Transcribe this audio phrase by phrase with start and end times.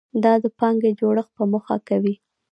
[0.23, 2.15] دا د پانګې جوړښت په موخه کوي.